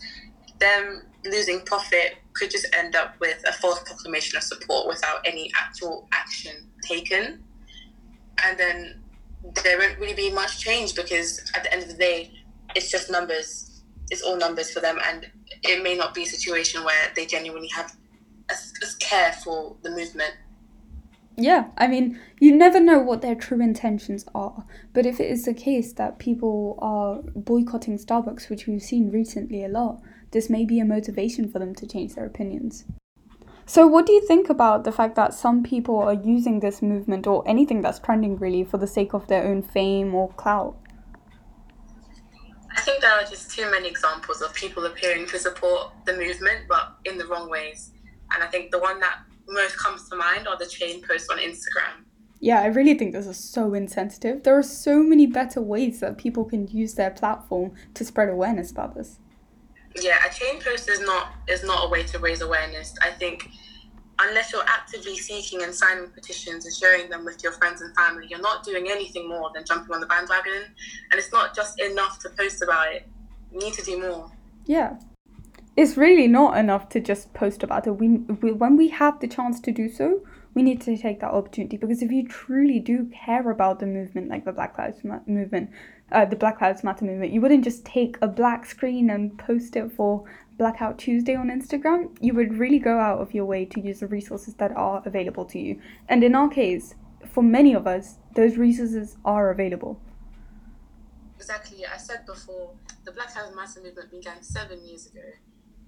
them 0.60 1.04
losing 1.26 1.62
profit 1.62 2.16
could 2.34 2.50
just 2.50 2.68
end 2.74 2.96
up 2.96 3.16
with 3.20 3.42
a 3.48 3.52
false 3.54 3.80
proclamation 3.84 4.38
of 4.38 4.44
support 4.44 4.88
without 4.88 5.18
any 5.26 5.52
actual 5.56 6.08
action 6.14 6.54
taken. 6.82 7.44
And 8.44 8.58
then 8.58 9.02
there 9.64 9.78
won't 9.78 10.00
really 10.00 10.14
be 10.14 10.32
much 10.32 10.60
change 10.60 10.96
because 10.96 11.40
at 11.56 11.64
the 11.64 11.74
end 11.74 11.84
of 11.84 11.90
the 11.90 11.96
day, 11.96 12.32
it's 12.76 12.90
just 12.90 13.10
numbers 13.10 13.75
it's 14.10 14.22
all 14.22 14.38
numbers 14.38 14.72
for 14.72 14.80
them, 14.80 15.00
and 15.06 15.30
it 15.64 15.84
may 15.84 15.96
not 15.96 16.14
be 16.14 16.24
a 16.24 16.28
situation 16.28 16.84
where 16.84 17.12
they 17.16 17.26
genuinely 17.26 17.70
have 17.70 17.96
a, 18.50 18.54
care 19.00 19.34
for 19.44 19.76
the 19.82 19.90
movement. 19.90 20.34
Yeah, 21.38 21.66
I 21.78 21.88
mean, 21.88 22.20
you 22.40 22.56
never 22.56 22.80
know 22.80 23.00
what 23.00 23.22
their 23.22 23.36
true 23.36 23.62
intentions 23.62 24.26
are. 24.34 24.66
But 24.94 25.06
if 25.06 25.20
it 25.20 25.30
is 25.30 25.44
the 25.44 25.54
case 25.54 25.92
that 25.94 26.18
people 26.18 26.78
are 26.80 27.22
boycotting 27.36 27.98
Starbucks, 27.98 28.50
which 28.50 28.68
we've 28.68 28.82
seen 28.82 29.12
recently 29.12 29.64
a 29.64 29.68
lot, 29.68 30.02
this 30.32 30.50
may 30.50 30.64
be 30.64 30.80
a 30.80 30.86
motivation 30.86 31.52
for 31.52 31.60
them 31.60 31.76
to 31.76 31.88
change 31.88 32.16
their 32.16 32.26
opinions. 32.26 32.86
So, 33.66 33.88
what 33.88 34.06
do 34.06 34.14
you 34.14 34.22
think 34.22 34.50
about 34.50 34.84
the 34.84 34.92
fact 34.92 35.16
that 35.16 35.34
some 35.34 35.64
people 35.64 35.98
are 35.98 36.14
using 36.14 36.60
this 36.60 36.82
movement 36.82 37.26
or 37.26 37.44
anything 37.48 37.82
that's 37.82 38.00
trending 38.00 38.38
really 38.38 38.64
for 38.64 38.78
the 38.78 38.88
sake 38.88 39.14
of 39.14 39.28
their 39.28 39.44
own 39.44 39.64
fame 39.64 40.14
or 40.14 40.30
clout? 40.34 40.78
I 42.86 42.88
think 42.88 43.02
there 43.02 43.14
are 43.14 43.24
just 43.24 43.50
too 43.50 43.72
many 43.72 43.88
examples 43.88 44.44
of 44.44 44.54
people 44.54 44.86
appearing 44.86 45.26
to 45.30 45.40
support 45.40 45.92
the 46.06 46.14
movement, 46.14 46.68
but 46.70 46.96
in 47.04 47.18
the 47.18 47.26
wrong 47.26 47.50
ways. 47.50 47.90
And 48.32 48.44
I 48.44 48.46
think 48.46 48.70
the 48.70 48.78
one 48.78 49.00
that 49.00 49.22
most 49.48 49.76
comes 49.76 50.08
to 50.10 50.16
mind 50.16 50.48
are 50.48 50.56
the 50.56 50.68
chain 50.68 51.02
posts 51.02 51.28
on 51.30 51.40
Instagram. 51.40 52.06
Yeah, 52.40 52.62
I 52.62 52.68
really 52.68 52.94
think 52.94 53.14
this 53.14 53.26
is 53.26 53.38
so 53.38 53.74
insensitive. 53.74 54.44
There 54.44 54.56
are 54.56 54.62
so 54.62 55.02
many 55.02 55.26
better 55.26 55.62
ways 55.62 56.00
that 56.02 56.20
people 56.20 56.46
can 56.46 56.68
use 56.68 56.94
their 56.94 57.10
platform 57.10 57.72
to 57.96 58.06
spread 58.06 58.30
awareness 58.30 58.70
about 58.70 58.94
this. 58.94 59.18
Yeah, 60.00 60.20
a 60.24 60.32
chain 60.32 60.62
post 60.62 60.88
is 60.88 61.00
not 61.00 61.34
is 61.48 61.64
not 61.64 61.88
a 61.88 61.90
way 61.90 62.04
to 62.04 62.20
raise 62.20 62.42
awareness. 62.42 62.94
I 63.02 63.10
think 63.10 63.50
unless 64.20 64.52
you're 64.52 64.64
actively 64.68 65.18
seeking 65.18 65.64
and 65.64 65.74
signing 65.74 66.10
petitions 66.10 66.66
and 66.66 66.74
sharing 66.74 67.10
them 67.10 67.26
with 67.26 67.44
your 67.44 67.52
friends 67.52 67.82
and 67.82 67.94
family, 67.96 68.28
you're 68.30 68.42
not 68.42 68.64
doing 68.64 68.88
anything 68.90 69.28
more 69.28 69.52
than 69.54 69.66
jumping 69.66 69.94
on 69.94 70.00
the 70.00 70.08
bandwagon. 70.08 70.64
And 71.12 71.20
it's 71.20 71.32
not 71.32 71.56
just 71.56 71.80
enough 71.82 72.20
to 72.20 72.30
post 72.30 72.62
about 72.62 72.94
it. 72.94 73.08
You 73.52 73.60
need 73.60 73.74
to 73.74 73.84
do 73.84 74.00
more. 74.00 74.32
Yeah. 74.66 74.98
It's 75.76 75.98
really 75.98 76.28
not 76.28 76.58
enough 76.58 76.88
to 76.90 77.02
just 77.02 77.34
post 77.34 77.62
about 77.62 77.86
it. 77.86 77.92
We, 77.92 78.10
we 78.10 78.54
when 78.54 78.78
we 78.78 78.88
have 78.90 79.20
the 79.20 79.28
chance 79.28 79.60
to 79.62 79.72
do 79.72 79.90
so, 79.90 80.22
we 80.54 80.64
need 80.64 80.80
to 80.82 80.98
take 80.98 81.20
that 81.20 81.32
opportunity 81.32 81.76
because 81.76 82.02
if 82.02 82.12
you 82.12 82.26
truly 82.26 82.80
do 82.80 83.12
care 83.14 83.50
about 83.52 83.80
the 83.80 83.86
movement, 83.86 84.30
like 84.30 84.46
the 84.46 84.54
Black 84.54 84.78
Lives 84.78 85.04
Matter 85.04 85.24
movement, 85.28 85.70
uh, 86.14 86.24
the 86.24 86.38
Black 86.38 86.62
Lives 86.62 86.82
Matter 86.82 87.04
movement, 87.04 87.34
you 87.34 87.42
wouldn't 87.42 87.66
just 87.66 87.86
take 87.86 88.18
a 88.22 88.28
black 88.28 88.66
screen 88.66 89.10
and 89.10 89.38
post 89.38 89.76
it 89.76 89.92
for 89.92 90.24
Blackout 90.58 90.98
Tuesday 90.98 91.36
on 91.36 91.50
Instagram, 91.50 92.16
you 92.22 92.34
would 92.34 92.58
really 92.58 92.80
go 92.80 92.98
out 92.98 93.20
of 93.20 93.34
your 93.34 93.46
way 93.46 93.66
to 93.66 93.82
use 93.82 94.00
the 94.00 94.08
resources 94.08 94.54
that 94.56 94.72
are 94.72 95.02
available 95.06 95.44
to 95.46 95.60
you. 95.60 95.82
And 96.08 96.24
in 96.24 96.34
our 96.34 96.48
case, 96.48 96.96
for 97.26 97.44
many 97.44 97.74
of 97.74 97.86
us, 97.88 98.20
those 98.36 98.56
resources 98.58 99.18
are 99.26 99.52
available. 99.52 100.00
Exactly. 101.36 101.86
I 101.86 101.98
said 101.98 102.26
before, 102.26 102.72
the 103.04 103.12
Black 103.12 103.36
Lives 103.36 103.54
Matter 103.54 103.82
movement 103.82 104.12
began 104.12 104.42
seven 104.42 104.86
years 104.88 105.08
ago. 105.08 105.28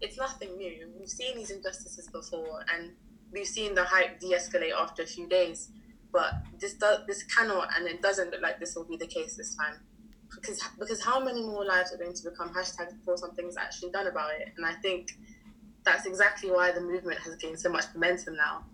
It's 0.01 0.17
nothing 0.17 0.57
new. 0.57 0.89
We've 0.99 1.07
seen 1.07 1.37
these 1.37 1.49
injustices 1.49 2.09
before, 2.09 2.65
and 2.73 2.91
we've 3.31 3.47
seen 3.47 3.73
the 3.73 3.85
hype 3.85 4.19
de-escalate 4.19 4.73
after 4.77 5.03
a 5.03 5.07
few 5.07 5.27
days. 5.29 5.71
But 6.11 6.33
this 6.59 6.73
does, 6.73 6.99
this 7.07 7.23
cannot, 7.23 7.69
and 7.75 7.87
it 7.87 8.01
doesn't 8.01 8.31
look 8.31 8.41
like 8.41 8.59
this 8.59 8.75
will 8.75 8.85
be 8.85 8.97
the 8.97 9.07
case 9.07 9.37
this 9.37 9.55
time 9.55 9.79
because 10.39 10.61
because 10.79 11.03
how 11.03 11.19
many 11.19 11.41
more 11.41 11.65
lives 11.65 11.93
are 11.93 11.97
going 11.97 12.13
to 12.13 12.23
become 12.23 12.49
hashtags 12.53 12.97
before 12.97 13.17
something's 13.17 13.57
actually 13.57 13.91
done 13.91 14.07
about 14.07 14.31
it? 14.39 14.53
And 14.57 14.65
I 14.65 14.73
think 14.73 15.17
that's 15.83 16.05
exactly 16.05 16.51
why 16.51 16.71
the 16.71 16.81
movement 16.81 17.19
has 17.19 17.35
gained 17.35 17.59
so 17.59 17.69
much 17.69 17.85
momentum 17.93 18.35
now. 18.35 18.65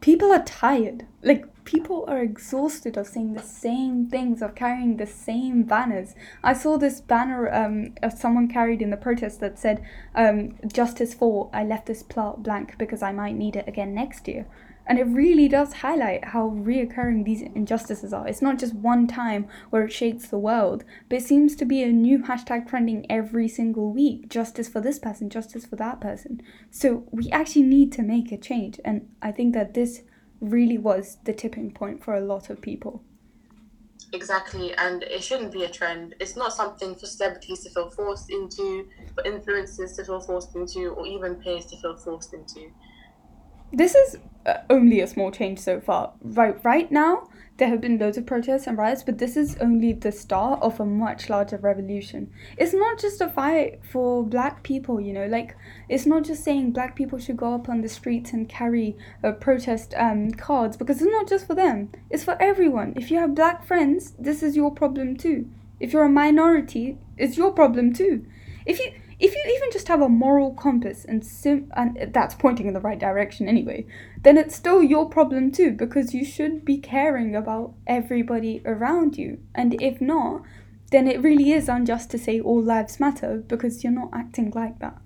People 0.00 0.30
are 0.30 0.44
tired. 0.44 1.06
Like 1.22 1.64
people 1.64 2.04
are 2.06 2.22
exhausted 2.22 2.96
of 2.96 3.08
seeing 3.08 3.34
the 3.34 3.42
same 3.42 4.08
things, 4.08 4.40
of 4.40 4.54
carrying 4.54 4.96
the 4.96 5.06
same 5.06 5.64
banners. 5.64 6.14
I 6.42 6.52
saw 6.52 6.78
this 6.78 7.00
banner 7.00 7.52
um, 7.52 7.94
of 8.02 8.12
someone 8.12 8.48
carried 8.48 8.80
in 8.80 8.90
the 8.90 8.96
protest 8.96 9.40
that 9.40 9.58
said, 9.58 9.84
um, 10.14 10.54
"Justice 10.72 11.14
for 11.14 11.50
I 11.52 11.64
left 11.64 11.86
this 11.86 12.02
plot 12.02 12.42
blank 12.42 12.78
because 12.78 13.02
I 13.02 13.12
might 13.12 13.34
need 13.34 13.56
it 13.56 13.68
again 13.68 13.92
next 13.92 14.28
year." 14.28 14.46
And 14.88 14.98
it 14.98 15.04
really 15.04 15.48
does 15.48 15.74
highlight 15.74 16.24
how 16.24 16.48
reoccurring 16.48 17.26
these 17.26 17.42
injustices 17.42 18.14
are. 18.14 18.26
It's 18.26 18.40
not 18.40 18.58
just 18.58 18.72
one 18.72 19.06
time 19.06 19.46
where 19.68 19.84
it 19.84 19.92
shakes 19.92 20.28
the 20.28 20.38
world, 20.38 20.82
but 21.10 21.16
it 21.16 21.24
seems 21.24 21.54
to 21.56 21.66
be 21.66 21.82
a 21.82 21.92
new 21.92 22.20
hashtag 22.20 22.66
trending 22.66 23.04
every 23.10 23.48
single 23.48 23.92
week. 23.92 24.30
Justice 24.30 24.66
for 24.66 24.80
this 24.80 24.98
person, 24.98 25.28
justice 25.28 25.66
for 25.66 25.76
that 25.76 26.00
person. 26.00 26.40
So 26.70 27.06
we 27.10 27.30
actually 27.30 27.64
need 27.64 27.92
to 27.92 28.02
make 28.02 28.32
a 28.32 28.38
change. 28.38 28.80
And 28.82 29.10
I 29.20 29.30
think 29.30 29.52
that 29.52 29.74
this 29.74 30.04
really 30.40 30.78
was 30.78 31.18
the 31.24 31.34
tipping 31.34 31.70
point 31.70 32.02
for 32.02 32.14
a 32.14 32.22
lot 32.22 32.48
of 32.48 32.62
people. 32.62 33.04
Exactly, 34.14 34.72
and 34.76 35.02
it 35.02 35.22
shouldn't 35.22 35.52
be 35.52 35.64
a 35.64 35.68
trend. 35.68 36.14
It's 36.18 36.34
not 36.34 36.54
something 36.54 36.94
for 36.94 37.04
celebrities 37.04 37.64
to 37.64 37.70
feel 37.70 37.90
forced 37.90 38.30
into, 38.30 38.88
for 39.14 39.22
influencers 39.24 39.96
to 39.96 40.04
feel 40.04 40.20
forced 40.20 40.56
into, 40.56 40.90
or 40.90 41.06
even 41.06 41.34
peers 41.34 41.66
to 41.66 41.76
feel 41.76 41.94
forced 41.94 42.32
into 42.32 42.70
this 43.72 43.94
is 43.94 44.18
uh, 44.46 44.58
only 44.70 45.00
a 45.00 45.06
small 45.06 45.30
change 45.30 45.58
so 45.58 45.80
far. 45.80 46.12
Right, 46.22 46.62
right 46.64 46.90
now, 46.90 47.28
there 47.58 47.68
have 47.68 47.80
been 47.80 47.98
loads 47.98 48.16
of 48.16 48.24
protests 48.24 48.66
and 48.68 48.78
riots, 48.78 49.02
but 49.02 49.18
this 49.18 49.36
is 49.36 49.56
only 49.60 49.92
the 49.92 50.12
start 50.12 50.62
of 50.62 50.78
a 50.78 50.86
much 50.86 51.28
larger 51.28 51.58
revolution. 51.58 52.30
It's 52.56 52.72
not 52.72 53.00
just 53.00 53.20
a 53.20 53.28
fight 53.28 53.80
for 53.84 54.24
black 54.24 54.62
people, 54.62 55.00
you 55.00 55.12
know, 55.12 55.26
like 55.26 55.56
it's 55.88 56.06
not 56.06 56.24
just 56.24 56.44
saying 56.44 56.70
black 56.70 56.94
people 56.94 57.18
should 57.18 57.36
go 57.36 57.54
up 57.54 57.68
on 57.68 57.80
the 57.80 57.88
streets 57.88 58.32
and 58.32 58.48
carry 58.48 58.96
uh, 59.24 59.32
protest 59.32 59.92
um, 59.96 60.30
cards 60.30 60.76
because 60.76 61.02
it's 61.02 61.10
not 61.10 61.28
just 61.28 61.48
for 61.48 61.56
them, 61.56 61.90
it's 62.10 62.24
for 62.24 62.40
everyone. 62.40 62.94
If 62.96 63.10
you 63.10 63.18
have 63.18 63.34
black 63.34 63.66
friends, 63.66 64.14
this 64.18 64.42
is 64.42 64.56
your 64.56 64.70
problem 64.70 65.16
too. 65.16 65.50
If 65.80 65.92
you're 65.92 66.04
a 66.04 66.08
minority, 66.08 66.98
it's 67.16 67.36
your 67.36 67.52
problem 67.52 67.92
too. 67.92 68.24
If 68.66 68.78
you 68.78 68.92
if 69.18 69.34
you 69.34 69.42
even 69.56 69.70
just 69.72 69.88
have 69.88 70.00
a 70.00 70.08
moral 70.08 70.54
compass 70.54 71.04
and 71.04 71.24
sim- 71.24 71.72
and 71.76 72.10
that's 72.12 72.36
pointing 72.36 72.68
in 72.68 72.74
the 72.74 72.80
right 72.80 72.98
direction 72.98 73.48
anyway, 73.48 73.84
then 74.22 74.38
it's 74.38 74.54
still 74.54 74.82
your 74.82 75.08
problem 75.08 75.50
too 75.50 75.72
because 75.72 76.14
you 76.14 76.24
should 76.24 76.64
be 76.64 76.78
caring 76.78 77.34
about 77.34 77.74
everybody 77.86 78.62
around 78.64 79.18
you. 79.18 79.40
And 79.54 79.80
if 79.82 80.00
not, 80.00 80.42
then 80.92 81.08
it 81.08 81.20
really 81.20 81.52
is 81.52 81.68
unjust 81.68 82.10
to 82.10 82.18
say 82.18 82.40
all 82.40 82.62
lives 82.62 83.00
matter 83.00 83.42
because 83.48 83.82
you're 83.82 83.92
not 83.92 84.10
acting 84.12 84.52
like 84.54 84.78
that. 84.78 84.98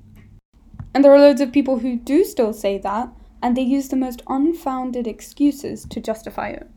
And 0.95 1.03
there 1.03 1.13
are 1.13 1.19
loads 1.19 1.41
of 1.41 1.53
people 1.53 1.79
who 1.79 1.97
do 1.97 2.23
still 2.25 2.53
say 2.53 2.77
that, 2.79 3.09
and 3.43 3.57
they 3.57 3.63
use 3.63 3.89
the 3.89 3.97
most 3.97 4.23
unfounded 4.29 5.07
excuses 5.07 5.87
to 5.87 6.01
justify 6.01 6.51
it. 6.51 6.69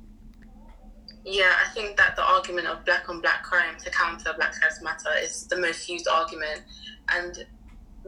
Yeah, 1.25 1.51
I 1.65 1.73
think 1.73 1.97
that 1.97 2.15
the 2.15 2.23
argument 2.23 2.67
of 2.67 2.85
black 2.85 3.09
on 3.09 3.19
black 3.19 3.41
crime 3.41 3.75
to 3.83 3.89
counter 3.89 4.31
Black 4.37 4.53
Lives 4.61 4.81
Matter 4.83 5.09
is 5.19 5.47
the 5.47 5.57
most 5.57 5.89
used 5.89 6.07
argument, 6.07 6.61
and 7.11 7.45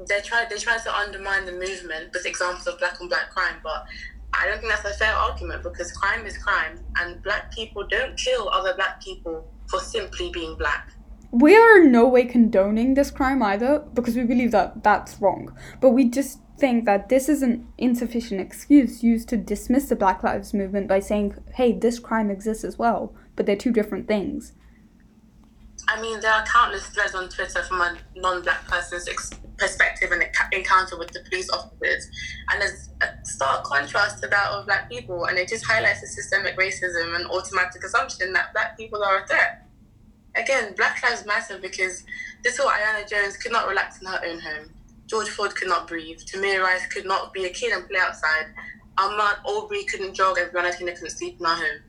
they 0.08 0.22
try 0.22 0.46
they 0.48 0.58
try 0.58 0.78
to 0.78 0.96
undermine 0.96 1.46
the 1.46 1.54
movement 1.54 2.14
with 2.14 2.28
examples 2.28 2.68
of 2.68 2.78
black 2.78 3.02
on 3.02 3.08
black 3.08 3.32
crime, 3.32 3.56
but 3.64 3.88
I 4.34 4.46
don't 4.46 4.60
think 4.60 4.72
that's 4.72 4.86
a 4.86 4.94
fair 4.94 5.16
argument 5.16 5.64
because 5.64 5.92
crime 5.94 6.28
is 6.28 6.38
crime, 6.38 6.78
and 7.00 7.24
black 7.24 7.52
people 7.52 7.88
don't 7.88 8.16
kill 8.18 8.50
other 8.50 8.76
black 8.76 9.02
people 9.02 9.48
for 9.68 9.80
simply 9.80 10.30
being 10.30 10.56
black. 10.56 10.92
We 11.32 11.58
are 11.58 11.82
in 11.82 11.92
no 11.92 12.08
way 12.08 12.26
condoning 12.26 12.94
this 12.94 13.12
crime 13.12 13.44
either 13.44 13.80
because 13.94 14.16
we 14.16 14.24
believe 14.24 14.52
that 14.52 14.84
that's 14.84 15.20
wrong, 15.22 15.56
but 15.82 15.92
we 15.92 16.10
just 16.10 16.40
think 16.58 16.86
that 16.86 17.10
this 17.10 17.30
is 17.30 17.42
an 17.42 17.68
insufficient 17.78 18.42
excuse 18.42 19.04
used 19.04 19.30
to 19.30 19.38
dismiss 19.38 19.90
the 19.90 19.96
Black 19.96 20.24
Lives 20.24 20.54
Movement 20.54 20.88
by 20.88 21.00
saying, 21.00 21.36
hey, 21.56 21.74
this 21.74 22.00
crime 22.00 22.32
exists 22.32 22.64
as 22.64 22.78
well, 22.78 23.14
but 23.36 23.46
they're 23.46 23.56
two 23.56 23.72
different 23.72 24.08
things. 24.08 24.54
I 25.88 26.02
mean, 26.02 26.20
there 26.20 26.34
are 26.34 26.46
countless 26.46 26.88
threads 26.88 27.16
on 27.16 27.30
Twitter 27.30 27.64
from 27.64 27.82
a 27.82 27.98
non 28.16 28.42
black 28.42 28.68
person's 28.68 29.08
ex- 29.08 29.32
perspective 29.58 30.12
and 30.12 30.24
encounter 30.52 30.98
with 30.98 31.12
the 31.12 31.22
police 31.30 31.50
officers. 31.50 32.10
And 32.52 32.62
there's 32.62 32.90
a 33.02 33.08
stark 33.24 33.64
contrast 33.64 34.22
to 34.24 34.28
that 34.28 34.50
of 34.52 34.66
black 34.66 34.90
people. 34.90 35.26
And 35.26 35.38
it 35.38 35.48
just 35.48 35.66
highlights 35.66 36.02
the 36.02 36.08
systemic 36.08 36.58
racism 36.58 37.16
and 37.16 37.26
automatic 37.28 37.84
assumption 37.84 38.34
that 38.34 38.54
black 38.54 38.78
people 38.78 39.04
are 39.04 39.24
a 39.24 39.28
threat. 39.28 39.67
Again, 40.38 40.74
Black 40.76 41.02
Lives 41.04 41.26
Matter 41.26 41.58
because 41.60 42.04
whole 42.58 42.70
Aiyana 42.70 43.10
Jones 43.10 43.36
could 43.38 43.52
not 43.52 43.68
relax 43.68 44.00
in 44.00 44.08
her 44.08 44.22
own 44.26 44.40
home. 44.40 44.70
George 45.08 45.30
Floyd 45.30 45.56
could 45.56 45.68
not 45.68 45.88
breathe. 45.88 46.20
Tamir 46.20 46.64
Rice 46.64 46.86
could 46.88 47.06
not 47.06 47.34
be 47.34 47.46
a 47.46 47.50
kid 47.50 47.74
and 47.74 47.88
play 47.90 48.00
outside. 48.00 48.48
Ahmaud 48.98 49.40
Arbery 49.46 49.84
couldn't 49.84 50.14
jog 50.14 50.38
and 50.38 50.52
Valentina 50.52 50.94
couldn't 50.94 51.10
sleep 51.10 51.38
in 51.40 51.46
our 51.46 51.56
home 51.56 51.82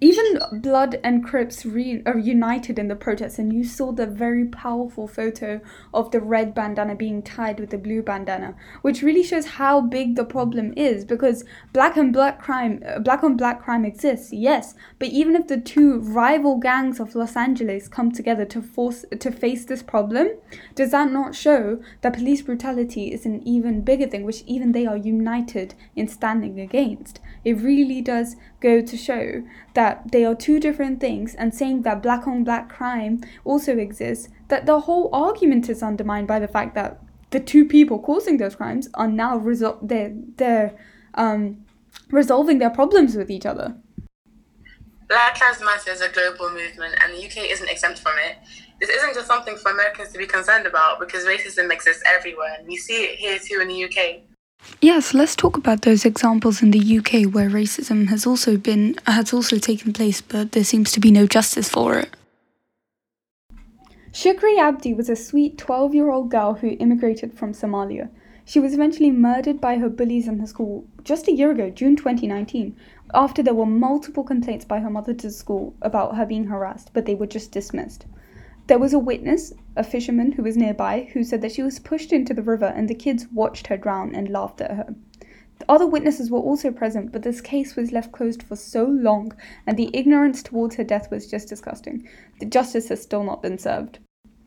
even 0.00 0.40
Blood 0.60 0.98
and 1.04 1.24
Crips 1.24 1.64
re- 1.64 2.02
are 2.04 2.18
united 2.18 2.78
in 2.78 2.88
the 2.88 2.96
protests, 2.96 3.38
and 3.38 3.52
you 3.52 3.64
saw 3.64 3.92
the 3.92 4.06
very 4.06 4.44
powerful 4.44 5.06
photo 5.06 5.60
of 5.92 6.10
the 6.10 6.20
red 6.20 6.54
bandana 6.54 6.94
being 6.94 7.22
tied 7.22 7.60
with 7.60 7.70
the 7.70 7.78
blue 7.78 8.02
bandana, 8.02 8.54
which 8.82 9.02
really 9.02 9.22
shows 9.22 9.46
how 9.46 9.80
big 9.80 10.16
the 10.16 10.24
problem 10.24 10.72
is. 10.76 11.04
Because 11.04 11.44
black 11.72 11.96
and 11.96 12.12
black 12.12 12.40
crime, 12.40 12.82
uh, 12.86 12.98
black 12.98 13.22
on 13.22 13.36
black 13.36 13.62
crime 13.62 13.84
exists, 13.84 14.32
yes, 14.32 14.74
but 14.98 15.08
even 15.08 15.36
if 15.36 15.46
the 15.46 15.60
two 15.60 16.00
rival 16.00 16.58
gangs 16.58 16.98
of 16.98 17.14
Los 17.14 17.36
Angeles 17.36 17.88
come 17.88 18.10
together 18.10 18.44
to 18.46 18.60
force 18.60 19.04
to 19.18 19.30
face 19.30 19.64
this 19.64 19.82
problem, 19.82 20.28
does 20.74 20.90
that 20.90 21.12
not 21.12 21.34
show 21.34 21.80
that 22.00 22.14
police 22.14 22.42
brutality 22.42 23.12
is 23.12 23.24
an 23.24 23.46
even 23.46 23.82
bigger 23.82 24.06
thing, 24.06 24.24
which 24.24 24.42
even 24.46 24.72
they 24.72 24.86
are 24.86 24.96
united 24.96 25.74
in 25.94 26.08
standing 26.08 26.58
against? 26.58 27.20
It 27.44 27.58
really 27.58 28.00
does 28.00 28.36
go 28.64 28.80
to 28.80 28.96
show 28.96 29.42
that 29.74 30.10
they 30.10 30.24
are 30.24 30.34
two 30.34 30.58
different 30.58 30.98
things 30.98 31.34
and 31.34 31.54
saying 31.54 31.82
that 31.82 32.02
black 32.02 32.26
on 32.26 32.42
black 32.44 32.68
crime 32.68 33.20
also 33.44 33.76
exists, 33.76 34.28
that 34.48 34.64
the 34.64 34.80
whole 34.80 35.10
argument 35.12 35.68
is 35.68 35.82
undermined 35.82 36.26
by 36.26 36.38
the 36.38 36.48
fact 36.48 36.74
that 36.74 36.98
the 37.30 37.40
two 37.40 37.64
people 37.66 37.98
causing 37.98 38.38
those 38.38 38.56
crimes 38.56 38.88
are 38.94 39.08
now 39.08 39.38
resol- 39.38 39.78
they're, 39.82 40.12
they're 40.36 40.72
um, 41.14 41.64
resolving 42.10 42.58
their 42.58 42.70
problems 42.70 43.14
with 43.16 43.30
each 43.30 43.44
other. 43.44 43.76
Black 45.08 45.38
Lives 45.40 45.60
Matter 45.60 45.90
is 45.90 46.00
a 46.00 46.08
global 46.08 46.48
movement, 46.50 46.94
and 47.02 47.12
the 47.12 47.26
UK 47.26 47.50
isn't 47.50 47.68
exempt 47.68 47.98
from 47.98 48.14
it. 48.26 48.38
This 48.80 48.88
isn't 48.88 49.14
just 49.14 49.26
something 49.26 49.56
for 49.56 49.70
Americans 49.70 50.10
to 50.12 50.18
be 50.18 50.26
concerned 50.26 50.66
about 50.66 50.98
because 50.98 51.24
racism 51.24 51.70
exists 51.70 52.02
everywhere, 52.06 52.56
and 52.58 52.66
we 52.66 52.76
see 52.76 53.04
it 53.04 53.18
here 53.18 53.38
too 53.38 53.60
in 53.60 53.68
the 53.68 53.84
UK. 53.84 54.33
Yes, 54.80 55.14
let's 55.14 55.34
talk 55.34 55.56
about 55.56 55.82
those 55.82 56.04
examples 56.04 56.62
in 56.62 56.70
the 56.70 56.98
UK 56.98 57.32
where 57.32 57.48
racism 57.48 58.08
has 58.08 58.26
also 58.26 58.56
been 58.56 58.96
has 59.06 59.32
also 59.32 59.58
taken 59.58 59.92
place, 59.92 60.20
but 60.20 60.52
there 60.52 60.64
seems 60.64 60.92
to 60.92 61.00
be 61.00 61.10
no 61.10 61.26
justice 61.26 61.68
for 61.68 61.98
it. 61.98 62.10
Shukri 64.12 64.58
Abdi 64.58 64.94
was 64.94 65.08
a 65.08 65.16
sweet 65.16 65.58
12 65.58 65.94
year 65.94 66.10
old 66.10 66.30
girl 66.30 66.54
who 66.54 66.76
immigrated 66.78 67.32
from 67.32 67.52
Somalia. 67.52 68.10
She 68.44 68.60
was 68.60 68.74
eventually 68.74 69.10
murdered 69.10 69.60
by 69.60 69.78
her 69.78 69.88
bullies 69.88 70.28
in 70.28 70.38
her 70.38 70.46
school 70.46 70.86
just 71.02 71.28
a 71.28 71.32
year 71.32 71.50
ago, 71.50 71.70
June 71.70 71.96
2019, 71.96 72.76
after 73.12 73.42
there 73.42 73.54
were 73.54 73.66
multiple 73.66 74.22
complaints 74.22 74.64
by 74.64 74.80
her 74.80 74.90
mother 74.90 75.14
to 75.14 75.26
the 75.28 75.32
school 75.32 75.74
about 75.82 76.16
her 76.16 76.26
being 76.26 76.44
harassed, 76.44 76.90
but 76.92 77.06
they 77.06 77.14
were 77.14 77.26
just 77.26 77.52
dismissed. 77.52 78.06
There 78.66 78.78
was 78.78 78.94
a 78.94 78.98
witness, 78.98 79.52
a 79.76 79.84
fisherman 79.84 80.32
who 80.32 80.42
was 80.42 80.56
nearby, 80.56 81.10
who 81.12 81.22
said 81.22 81.42
that 81.42 81.52
she 81.52 81.62
was 81.62 81.78
pushed 81.78 82.12
into 82.12 82.32
the 82.32 82.42
river 82.42 82.66
and 82.66 82.88
the 82.88 82.94
kids 82.94 83.26
watched 83.30 83.66
her 83.66 83.76
drown 83.76 84.14
and 84.14 84.30
laughed 84.30 84.62
at 84.62 84.70
her. 84.70 84.94
The 85.58 85.66
other 85.68 85.86
witnesses 85.86 86.30
were 86.30 86.40
also 86.40 86.70
present, 86.70 87.12
but 87.12 87.22
this 87.22 87.40
case 87.40 87.76
was 87.76 87.92
left 87.92 88.10
closed 88.10 88.42
for 88.42 88.56
so 88.56 88.84
long, 88.84 89.36
and 89.66 89.76
the 89.76 89.90
ignorance 89.92 90.42
towards 90.42 90.76
her 90.76 90.84
death 90.84 91.10
was 91.10 91.30
just 91.30 91.48
disgusting. 91.48 92.08
The 92.40 92.46
justice 92.46 92.88
has 92.88 93.02
still 93.02 93.22
not 93.22 93.42
been 93.42 93.58
served. 93.58 93.98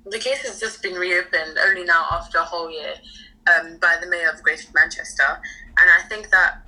The 0.06 0.20
case 0.20 0.46
has 0.46 0.60
just 0.60 0.82
been 0.82 0.96
reopened 0.96 1.58
only 1.66 1.86
now 1.86 2.08
after 2.12 2.40
a 2.40 2.44
whole 2.44 2.72
year 2.72 2.96
um, 3.48 3.78
by 3.78 3.98
the 4.02 4.08
mayor 4.08 4.30
of 4.30 4.44
Greater 4.44 4.68
Manchester, 4.74 5.42
and 5.80 5.90
I 5.90 6.08
think 6.10 6.30
that 6.32 6.68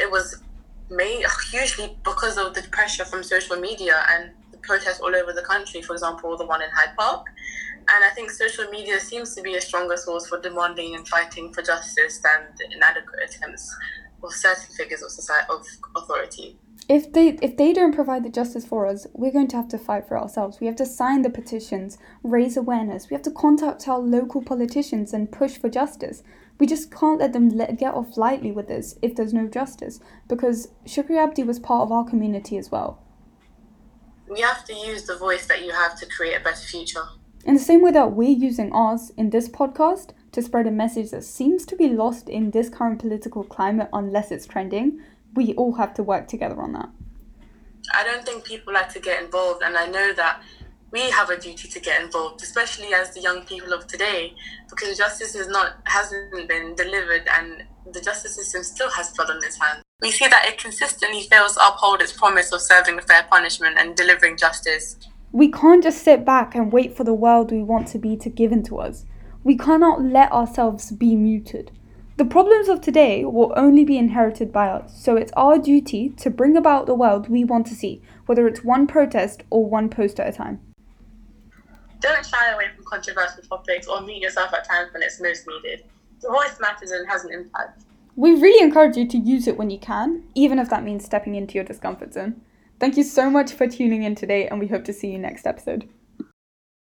it 0.00 0.10
was 0.10 0.42
made 0.90 1.24
hugely 1.50 1.96
because 2.04 2.36
of 2.36 2.54
the 2.54 2.62
pressure 2.70 3.04
from 3.04 3.22
social 3.22 3.56
media 3.56 4.04
and 4.10 4.30
protests 4.62 5.00
all 5.00 5.14
over 5.14 5.32
the 5.32 5.42
country, 5.42 5.82
for 5.82 5.92
example, 5.92 6.36
the 6.36 6.46
one 6.46 6.62
in 6.62 6.70
Hyde 6.70 6.96
Park. 6.96 7.26
And 7.88 8.04
I 8.04 8.10
think 8.10 8.30
social 8.30 8.68
media 8.70 9.00
seems 9.00 9.34
to 9.34 9.42
be 9.42 9.54
a 9.56 9.60
stronger 9.60 9.96
source 9.96 10.26
for 10.28 10.40
demanding 10.40 10.94
and 10.94 11.06
fighting 11.06 11.52
for 11.52 11.62
justice 11.62 12.20
than 12.20 12.46
the 12.56 12.74
inadequate 12.74 13.20
attempts 13.24 13.74
of 14.22 14.32
certain 14.32 14.74
figures 14.76 15.02
of 15.02 15.10
society 15.10 15.46
of 15.50 15.66
authority. 15.96 16.58
If 16.88 17.12
they 17.12 17.28
if 17.42 17.56
they 17.56 17.72
don't 17.72 17.94
provide 17.94 18.24
the 18.24 18.30
justice 18.30 18.64
for 18.64 18.86
us, 18.86 19.06
we're 19.14 19.32
going 19.32 19.48
to 19.48 19.56
have 19.56 19.68
to 19.68 19.78
fight 19.78 20.06
for 20.06 20.18
ourselves. 20.18 20.60
We 20.60 20.66
have 20.66 20.76
to 20.76 20.86
sign 20.86 21.22
the 21.22 21.30
petitions, 21.30 21.98
raise 22.22 22.56
awareness. 22.56 23.08
We 23.08 23.14
have 23.14 23.22
to 23.22 23.30
contact 23.30 23.88
our 23.88 23.98
local 23.98 24.42
politicians 24.42 25.12
and 25.12 25.30
push 25.30 25.58
for 25.58 25.68
justice. 25.68 26.22
We 26.58 26.66
just 26.66 26.94
can't 26.94 27.20
let 27.20 27.32
them 27.32 27.48
let, 27.50 27.78
get 27.78 27.94
off 27.94 28.16
lightly 28.16 28.52
with 28.52 28.68
this 28.68 28.98
if 29.02 29.16
there's 29.16 29.32
no 29.32 29.48
justice, 29.48 30.00
because 30.28 30.68
Shukri 30.86 31.16
Abdi 31.16 31.42
was 31.44 31.58
part 31.58 31.82
of 31.82 31.92
our 31.92 32.04
community 32.04 32.56
as 32.58 32.70
well 32.70 33.01
you 34.36 34.44
have 34.44 34.64
to 34.66 34.74
use 34.74 35.04
the 35.04 35.16
voice 35.16 35.46
that 35.46 35.64
you 35.64 35.72
have 35.72 35.98
to 36.00 36.06
create 36.06 36.34
a 36.34 36.40
better 36.40 36.56
future. 36.56 37.04
In 37.44 37.54
the 37.54 37.60
same 37.60 37.82
way 37.82 37.90
that 37.90 38.12
we're 38.12 38.30
using 38.30 38.72
ours 38.72 39.10
in 39.16 39.30
this 39.30 39.48
podcast 39.48 40.10
to 40.30 40.42
spread 40.42 40.66
a 40.66 40.70
message 40.70 41.10
that 41.10 41.24
seems 41.24 41.66
to 41.66 41.76
be 41.76 41.88
lost 41.88 42.28
in 42.28 42.52
this 42.52 42.68
current 42.68 43.00
political 43.00 43.42
climate 43.42 43.88
unless 43.92 44.30
it's 44.30 44.46
trending, 44.46 45.00
we 45.34 45.54
all 45.54 45.74
have 45.74 45.92
to 45.94 46.02
work 46.02 46.28
together 46.28 46.60
on 46.62 46.72
that. 46.72 46.88
I 47.94 48.04
don't 48.04 48.24
think 48.24 48.44
people 48.44 48.72
like 48.72 48.92
to 48.92 49.00
get 49.00 49.22
involved, 49.22 49.62
and 49.62 49.76
I 49.76 49.86
know 49.86 50.12
that 50.12 50.42
we 50.92 51.10
have 51.10 51.30
a 51.30 51.38
duty 51.38 51.68
to 51.68 51.80
get 51.80 52.00
involved, 52.00 52.42
especially 52.42 52.94
as 52.94 53.12
the 53.12 53.20
young 53.20 53.44
people 53.44 53.72
of 53.72 53.86
today, 53.86 54.34
because 54.70 54.96
justice 54.96 55.34
is 55.34 55.48
not 55.48 55.78
hasn't 55.84 56.48
been 56.48 56.74
delivered, 56.76 57.26
and 57.36 57.64
the 57.90 58.00
justice 58.00 58.36
system 58.36 58.62
still 58.62 58.90
has 58.90 59.10
blood 59.12 59.30
on 59.30 59.38
its 59.38 59.60
hands 59.60 59.82
we 60.02 60.10
see 60.10 60.26
that 60.26 60.46
it 60.46 60.58
consistently 60.58 61.22
fails 61.22 61.54
to 61.54 61.64
uphold 61.64 62.02
its 62.02 62.12
promise 62.12 62.52
of 62.52 62.60
serving 62.60 62.98
a 62.98 63.02
fair 63.02 63.24
punishment 63.30 63.78
and 63.78 63.94
delivering 63.94 64.36
justice. 64.36 64.96
We 65.30 65.50
can't 65.50 65.82
just 65.82 66.02
sit 66.02 66.24
back 66.24 66.56
and 66.56 66.72
wait 66.72 66.96
for 66.96 67.04
the 67.04 67.14
world 67.14 67.52
we 67.52 67.62
want 67.62 67.86
to 67.88 67.98
be 67.98 68.16
to 68.16 68.28
given 68.28 68.64
to 68.64 68.78
us. 68.78 69.06
We 69.44 69.56
cannot 69.56 70.02
let 70.02 70.32
ourselves 70.32 70.90
be 70.90 71.14
muted. 71.14 71.70
The 72.16 72.24
problems 72.24 72.68
of 72.68 72.80
today 72.80 73.24
will 73.24 73.52
only 73.56 73.84
be 73.84 73.96
inherited 73.96 74.52
by 74.52 74.68
us, 74.68 74.92
so 75.00 75.16
it's 75.16 75.32
our 75.36 75.56
duty 75.56 76.10
to 76.18 76.30
bring 76.30 76.56
about 76.56 76.86
the 76.86 76.94
world 76.94 77.28
we 77.28 77.44
want 77.44 77.68
to 77.68 77.74
see, 77.74 78.02
whether 78.26 78.48
it's 78.48 78.64
one 78.64 78.88
protest 78.88 79.44
or 79.50 79.64
one 79.64 79.88
post 79.88 80.18
at 80.18 80.28
a 80.28 80.36
time. 80.36 80.60
Don't 82.00 82.26
shy 82.26 82.50
away 82.50 82.66
from 82.74 82.84
controversial 82.84 83.44
topics 83.44 83.86
or 83.86 84.00
mute 84.00 84.20
yourself 84.20 84.52
at 84.52 84.68
times 84.68 84.92
when 84.92 85.02
it's 85.04 85.20
most 85.20 85.46
needed. 85.46 85.84
Voice 86.22 86.58
matters 86.60 86.90
and 86.90 87.08
has 87.08 87.24
an 87.24 87.32
impact. 87.32 87.82
We 88.14 88.32
really 88.32 88.62
encourage 88.62 88.96
you 88.96 89.08
to 89.08 89.18
use 89.18 89.46
it 89.46 89.56
when 89.56 89.70
you 89.70 89.78
can, 89.78 90.24
even 90.34 90.58
if 90.58 90.68
that 90.70 90.84
means 90.84 91.04
stepping 91.04 91.34
into 91.34 91.54
your 91.54 91.64
discomfort 91.64 92.12
zone. 92.12 92.40
Thank 92.78 92.96
you 92.96 93.04
so 93.04 93.30
much 93.30 93.52
for 93.52 93.66
tuning 93.66 94.02
in 94.02 94.14
today, 94.14 94.48
and 94.48 94.60
we 94.60 94.66
hope 94.66 94.84
to 94.84 94.92
see 94.92 95.10
you 95.10 95.18
next 95.18 95.46
episode. 95.46 95.88